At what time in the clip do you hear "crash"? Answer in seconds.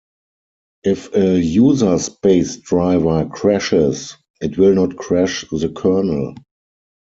4.97-5.45